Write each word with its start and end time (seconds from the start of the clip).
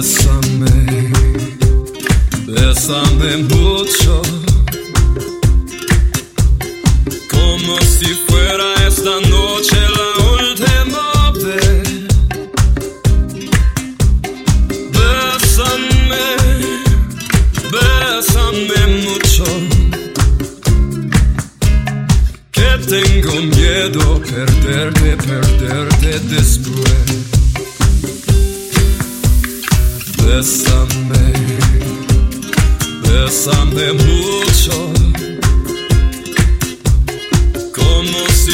Bésame, 0.00 1.12
bésame 2.46 3.36
mucho, 3.36 4.22
como 7.30 7.78
si 7.82 8.06
fuera 8.26 8.64
esta 8.88 9.20
noche 9.28 9.76
la 9.98 10.08
última 10.36 11.32
vez. 11.44 12.08
Bésame, 14.96 16.28
bésame 17.70 18.80
mucho, 19.04 19.44
que 22.52 22.70
tengo 22.88 23.34
miedo 23.54 24.18
perderte, 24.22 25.16
perderte 25.18 26.20
después. 26.20 27.39
Bésame, 30.40 31.34
bésame 33.02 33.92
mucho, 33.92 34.90
como 37.74 38.26
si 38.32 38.52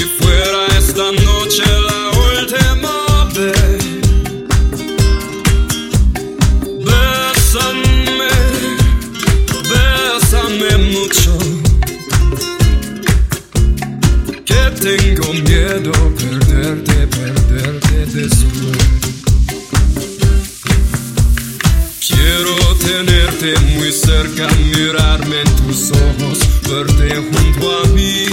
cerca, 23.96 24.46
mirarme 24.74 25.40
en 25.40 25.56
tus 25.56 25.90
ojos, 25.90 26.38
verte 26.68 27.16
junto 27.16 27.78
a 27.78 27.86
mí. 27.88 28.26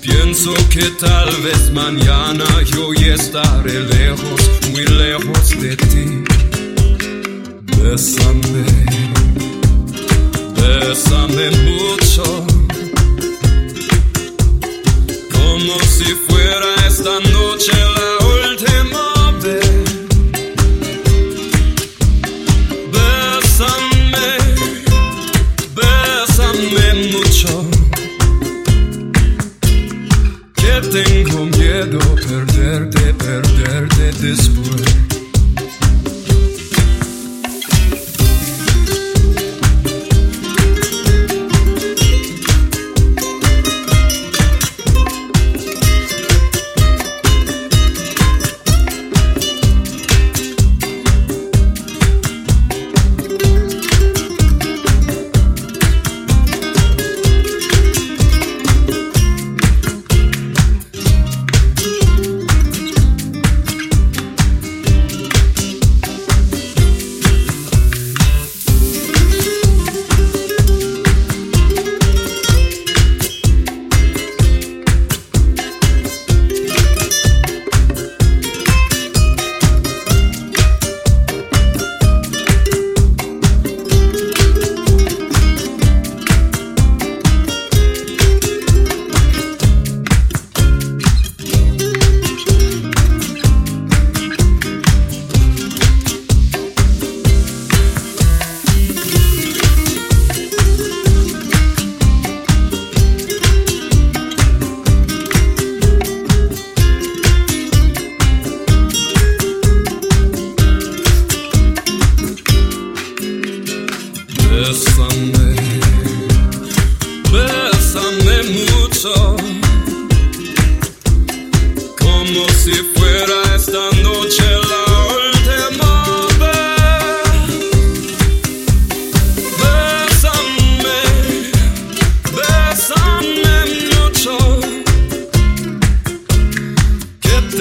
Pienso 0.00 0.54
que 0.70 0.84
tal 0.98 1.30
vez 1.42 1.70
mañana 1.72 2.44
yo 2.64 2.92
ya 2.94 3.14
estaré 3.14 3.80
lejos, 3.80 4.40
muy 4.70 4.84
lejos 4.84 5.50
de 5.60 5.76
ti. 5.76 6.24
Bésame, 7.82 8.64
bésame 10.56 11.61
perderte, 32.72 33.12
perderte 33.18 34.12
después. 34.26 35.11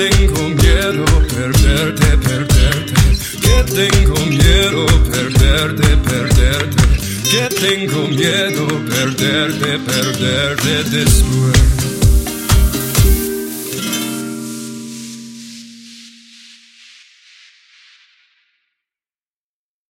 Tengo 0.09 0.49
miedo 0.49 1.05
perderte, 1.27 2.17
perderte, 2.17 2.93
que 3.39 3.63
tengo 3.71 4.15
miedo 4.25 4.85
perderte, 5.11 5.97
perderte, 5.97 6.83
que 7.29 7.55
tengo 7.55 8.07
miedo 8.07 8.67
perderte, 8.89 9.77
perderte 9.77 10.83
después. 10.89 11.90